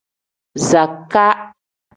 Zakaa. 0.69 1.33